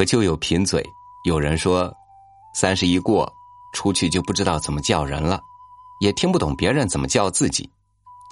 [0.00, 0.82] 和旧友贫嘴，
[1.24, 1.94] 有人说，
[2.54, 3.30] 三十一过，
[3.74, 5.38] 出去就不知道怎么叫人了，
[6.00, 7.70] 也听不懂别人怎么叫自己，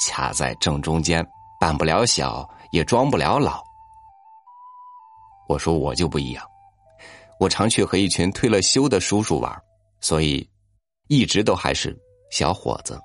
[0.00, 1.22] 卡在正中间，
[1.60, 3.62] 扮不了小，也装不了老。
[5.46, 6.42] 我说我就不一样，
[7.38, 9.54] 我常去和一群退了休的叔叔玩，
[10.00, 10.48] 所以
[11.08, 11.94] 一直都还是
[12.30, 12.98] 小伙子。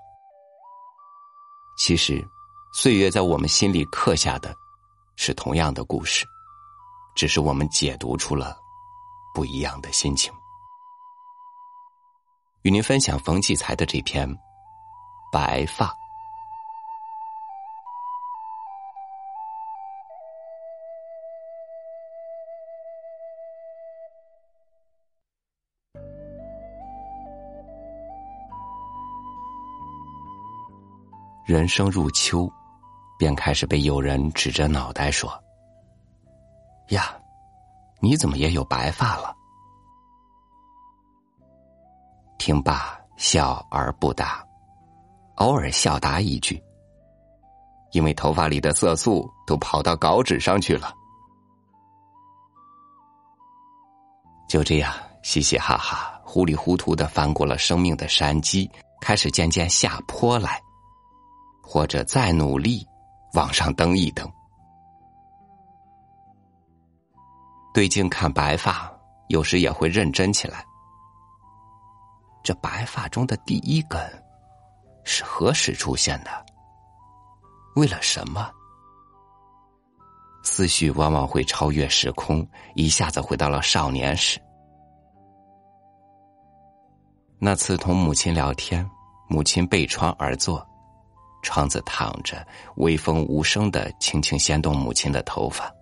[1.77, 2.25] 其实，
[2.73, 4.55] 岁月在我们心里刻下的，
[5.18, 6.25] 是同样的故事。
[7.15, 8.57] 只是我们解读出了
[9.33, 10.33] 不一样的心情。
[12.61, 14.29] 与您分享冯骥才的这篇
[15.32, 15.87] 《白发》。
[31.45, 32.50] 人生入秋，
[33.20, 35.30] 便开始被有人指着脑袋说。
[36.88, 37.20] 呀，
[38.04, 39.34] 你怎么也有白发了？
[42.38, 44.45] 听罢笑而不答，
[45.36, 46.62] 偶尔笑答一句，
[47.94, 50.94] 因为头发里的色素都跑到稿纸上去了。
[54.50, 60.62] 就这样，嘻嘻哈哈、糊里糊涂的翻过了生命的山脊，开始渐渐下坡来，
[61.62, 62.86] 或者再努力
[63.34, 64.30] 往上登一登。
[67.74, 68.92] 对镜看白发，
[69.30, 70.64] 有时也会认真起来。
[72.44, 74.00] 这白发中的第一根
[75.04, 76.30] 是何时出现的？
[77.76, 78.52] 为了什么？
[80.44, 84.40] 思绪往往会超越时空，一下子回到了少年时。
[87.40, 88.88] 那次同母亲聊天，
[89.28, 90.64] 母亲背窗而坐，
[91.42, 95.74] 窗子躺着，微风无声的轻轻掀动母亲的头发。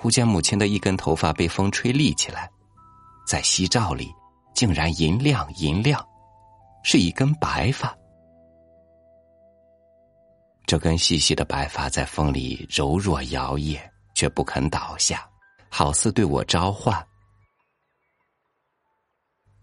[0.00, 2.48] 忽见母亲的一根头发被风吹立起来，
[3.26, 4.14] 在夕照里
[4.54, 6.06] 竟然银亮银亮，
[6.84, 7.92] 是一根白发。
[10.66, 13.80] 这根细细的白发在风里柔弱摇曳，
[14.14, 15.28] 却不肯倒下，
[15.68, 17.04] 好似对我召唤。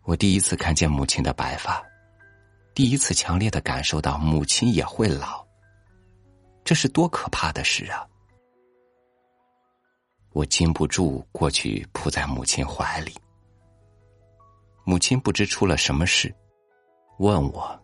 [0.04, 1.82] 我第一次看见母亲的白发，
[2.74, 5.46] 第一次强烈的感受到母亲也会老。
[6.66, 8.06] 这是多可怕的事啊！
[10.36, 13.16] 我禁不住过去扑在母亲怀里，
[14.84, 16.36] 母亲不知出了什么事，
[17.20, 17.82] 问我，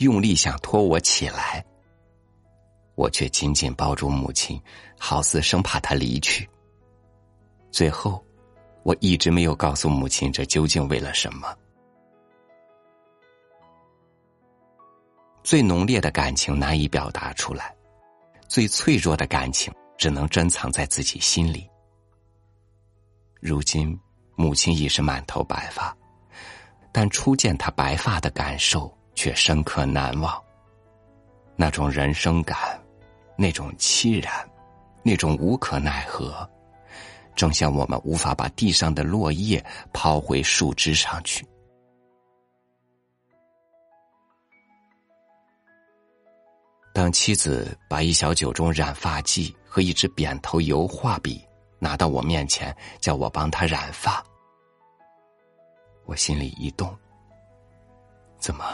[0.00, 1.64] 用力想拖我起来，
[2.94, 4.60] 我却紧紧抱住母亲，
[4.98, 6.46] 好似生怕她离去。
[7.70, 8.22] 最后，
[8.82, 11.56] 我一直没有告诉母亲这究竟为了什么。
[15.42, 17.74] 最浓烈的感情难以表达出来，
[18.46, 21.66] 最脆弱的感情只能珍藏在自己心里。
[23.46, 23.94] 如今，
[24.36, 25.94] 母亲已是满头白发，
[26.90, 30.42] 但初见她白发的感受却深刻难忘。
[31.54, 32.82] 那种人生感，
[33.36, 34.32] 那种凄然，
[35.02, 36.48] 那种无可奈何，
[37.36, 39.62] 正像我们无法把地上的落叶
[39.92, 41.46] 抛回树枝上去。
[46.94, 51.46] 当妻子把一小酒盅染发剂和一支扁头油画笔。
[51.78, 54.22] 拿到我面前，叫我帮他染发。
[56.06, 56.94] 我心里一动，
[58.38, 58.64] 怎么，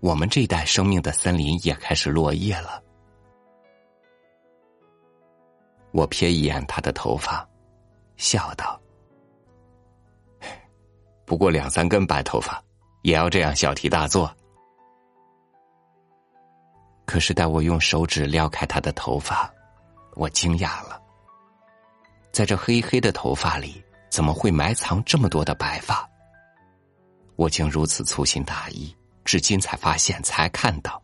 [0.00, 2.82] 我们这一代生命的森林也开始落叶了？
[5.92, 7.46] 我瞥一眼他的头发，
[8.16, 8.80] 笑道
[11.24, 12.62] ：“不过两三根白头发，
[13.02, 14.32] 也要这样小题大做。”
[17.06, 19.52] 可是待我用手指撩开他的头发，
[20.14, 21.00] 我惊讶了。
[22.32, 26.08] 在这黑黑的头发里，怎么会埋藏这么多的白发？
[27.36, 31.02] 我竟如此粗心大意，至今才发现，才看到。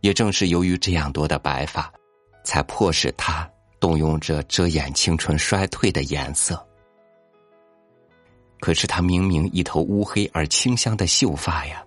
[0.00, 1.92] 也正是由于这样多的白发，
[2.44, 3.48] 才迫使他
[3.78, 6.66] 动用这遮掩青春衰退的颜色。
[8.60, 11.82] 可是他明明一头乌黑而清香的秀发呀，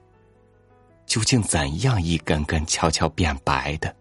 [1.06, 3.96] 究竟怎样一根根悄悄变白的？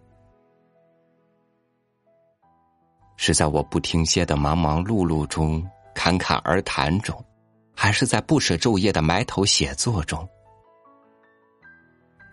[3.25, 5.65] 是在我不停歇的忙忙碌碌中
[5.95, 7.25] 侃侃而谈中，
[7.73, 10.29] 还是在不舍昼夜的埋头写作中？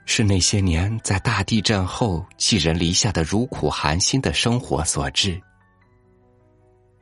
[0.08, 5.40] 是那些年在大地震后寄人篱下的如苦寒心的生活所致？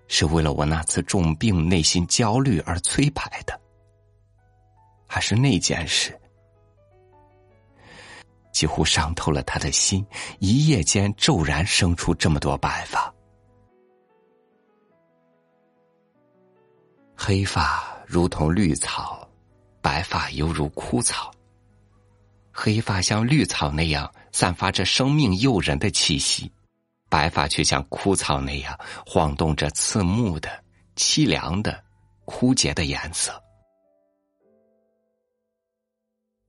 [0.10, 3.58] 是为了我那次重病内心焦虑而催排的？
[5.08, 6.14] 还是那件事
[8.52, 10.06] 几乎伤透了他的心，
[10.40, 13.14] 一夜间骤然生出这么多白发？
[17.28, 19.28] 黑发如同绿草，
[19.82, 21.30] 白发犹如枯草。
[22.54, 26.50] 黑发像绿草那样散发着生命诱人的气息，
[27.10, 30.50] 白发却像枯草那样晃动着刺目的、
[30.96, 31.84] 凄凉的、
[32.24, 33.34] 枯竭的颜色。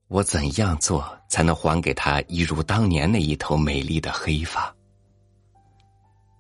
[0.07, 4.73] 我怎样做才能还给他一如当年那一头美丽的黑发？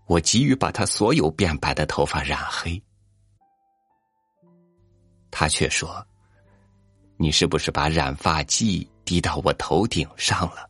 [0.06, 2.80] 我急于把他所有变白的头发染黑，
[5.30, 6.04] 他却说
[7.16, 10.68] ：“你是不是把染发剂滴到我头顶上了？”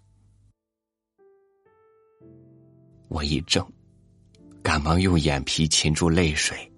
[3.08, 3.66] 我一怔，
[4.62, 6.70] 赶忙用眼皮擒住泪水，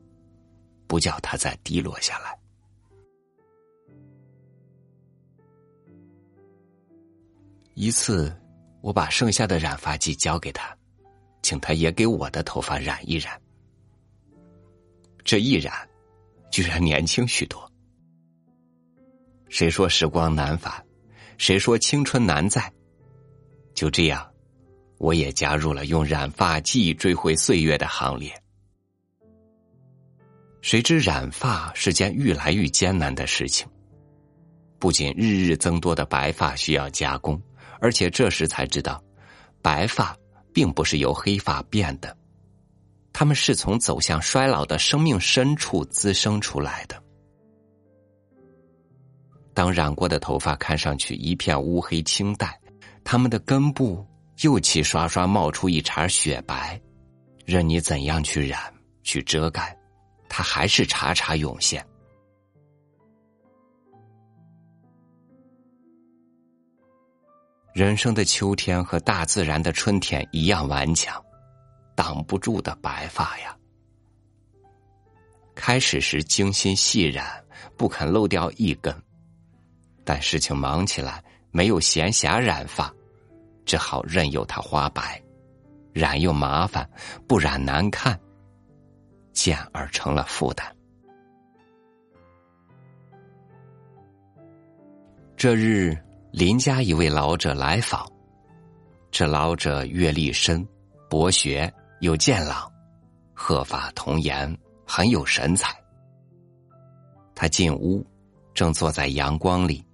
[0.86, 2.38] 不叫它再滴落下来。
[7.74, 8.32] 一次，
[8.82, 10.76] 我把剩下的染发剂交给他，
[11.42, 13.40] 请他也给我的头发染一染。
[15.24, 15.88] 这一染，
[16.50, 17.69] 居然年轻许多。
[19.50, 20.72] 谁说时光难返？
[21.36, 22.72] 谁说青春难在？
[23.74, 24.26] 就这样，
[24.98, 28.32] 我也加入了用染发剂追回岁月的行列。
[30.62, 33.66] 谁知染发是件愈来愈艰难的事情，
[34.78, 37.40] 不仅日日增多的白发需要加工。
[37.80, 39.02] 而且这时才知道，
[39.60, 40.16] 白发
[40.52, 42.16] 并不是由黑发变的，
[43.12, 47.02] 他们是从走向衰老的生命深处滋生出来的。
[49.60, 52.58] 当染过的头发看上去一片乌黑青黛，
[53.04, 54.02] 它们的根部
[54.40, 56.80] 又齐刷刷冒出一茬雪白，
[57.44, 58.58] 任你怎样去染、
[59.02, 59.76] 去遮盖，
[60.30, 61.86] 它还是茬茬涌现。
[67.74, 71.22] 人生的秋天和大自然的春天一样顽强，
[71.94, 73.54] 挡不住的白发呀。
[75.54, 77.44] 开始时精心细染，
[77.76, 78.90] 不肯漏掉一根，
[80.12, 81.22] 但事情忙起来，
[81.52, 82.92] 没有闲暇染发，
[83.64, 85.22] 只好任由它花白。
[85.92, 86.90] 染又麻烦，
[87.28, 88.18] 不染难看，
[89.32, 90.66] 渐而成了负担。
[95.36, 95.96] 这日。
[96.32, 98.04] 邻家一位老者来访，
[99.12, 100.66] 这老者阅历深，
[101.08, 102.68] 博学又健朗，
[103.32, 105.72] 鹤发童颜，很有神采。
[107.32, 108.04] 他进屋，
[108.54, 109.84] 正坐在阳光里，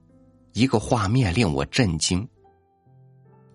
[0.57, 2.27] 一个画面令我震惊。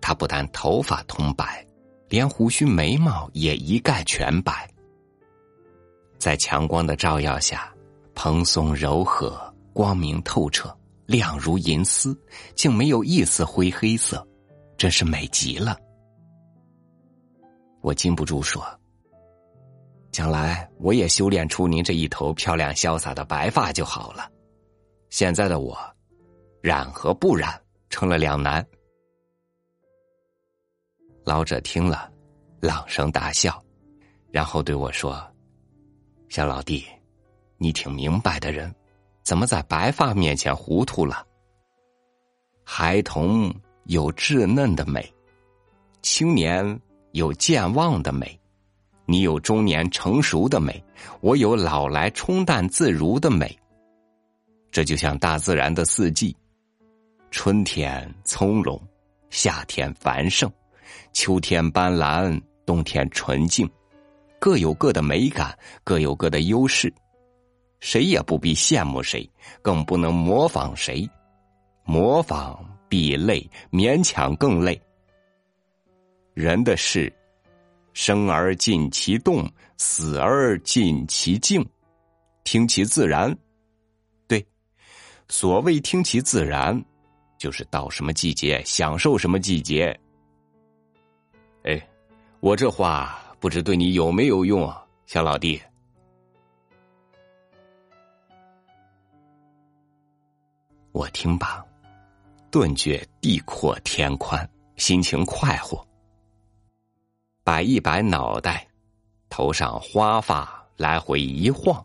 [0.00, 1.66] 他不但头发通白，
[2.08, 4.70] 连胡须眉毛也一概全白，
[6.16, 7.74] 在强光的照耀下，
[8.14, 10.72] 蓬松柔和，光明透彻。
[11.04, 12.16] 亮如银丝，
[12.54, 14.24] 竟没有一丝灰黑色，
[14.78, 15.76] 真是美极了。
[17.80, 18.64] 我禁不住说
[20.12, 24.30] ：“将来我也修炼出您这一头漂亮潇洒的白发就好了。”
[25.10, 25.76] 现在的我，
[26.62, 27.60] 染和不染
[27.90, 28.64] 成了两难。
[31.24, 32.08] 老者听了，
[32.60, 33.60] 朗声大笑，
[34.30, 35.20] 然后对我说
[36.30, 36.86] ：“小老弟，
[37.58, 38.72] 你挺明白的人。”
[39.24, 41.24] 怎么在白发面前糊涂了？
[42.64, 43.52] 孩童
[43.84, 45.12] 有稚嫩的美，
[46.00, 46.80] 青年
[47.12, 48.40] 有健忘的美，
[49.06, 50.84] 你有中年成熟的美，
[51.20, 53.56] 我有老来冲淡自如的美。
[54.72, 56.36] 这就像大自然的四季：
[57.32, 58.78] 春天葱茏，
[59.30, 60.52] 夏天繁盛，
[61.14, 63.68] 秋天斑斓，冬天纯净，
[64.38, 66.92] 各有各的美感，各有各的优势。
[67.80, 69.28] 谁也不必羡慕谁，
[69.62, 71.08] 更不能模仿谁。
[71.84, 74.80] 模仿必累，勉强更累。
[76.34, 77.10] 人的事，
[77.94, 81.66] 生而尽其动，死而尽其静，
[82.44, 83.34] 听其自然。
[84.28, 84.46] 对，
[85.28, 86.80] 所谓听其自然，
[87.42, 89.98] 就是到什么季节享受什么季节。
[91.64, 91.88] 哎，
[92.38, 95.60] 我这话不知对你有没有用啊，小老弟。
[100.92, 101.60] 我听罢，
[102.48, 105.84] 顿觉地阔天宽，心情快活。
[107.42, 108.68] 摆一摆脑袋，
[109.28, 111.84] 头上花发来回一晃，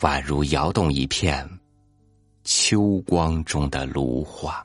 [0.00, 1.48] 宛如摇动一片
[2.52, 4.60] 秋光中的芦花。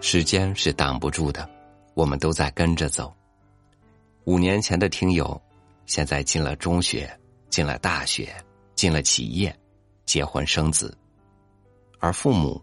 [0.00, 1.48] 时间是挡不住的，
[1.94, 3.12] 我们都在跟着走。
[4.24, 5.40] 五年前的听友，
[5.86, 7.10] 现在进了中学，
[7.50, 8.34] 进了大学，
[8.74, 9.54] 进了企业，
[10.06, 10.96] 结婚生子。
[11.98, 12.62] 而父母，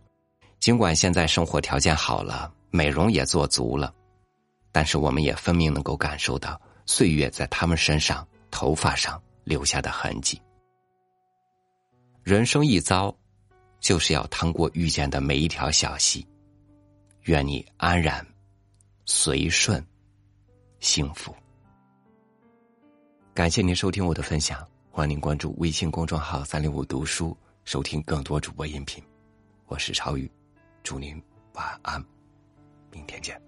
[0.59, 3.93] 尽管现在生活条件好了，美容也做足了，
[4.71, 10.41] 但是我们也分明能够感受到岁月在他们身上、头发上留下的痕迹。
[12.23, 13.13] 人生一遭，
[13.81, 16.25] 就是要趟过遇见的每一条小溪。
[17.25, 18.23] 愿你安然、
[19.05, 19.83] 随顺、
[20.79, 21.35] 幸福。
[23.33, 29.03] 感谢您收听我的分享，欢迎您关注微信公众号“三零五读书”，收听更多主播音频。
[29.65, 30.29] 我是超宇，
[30.83, 31.19] 祝您
[31.53, 31.99] 晚安，
[32.91, 33.41] 明天见。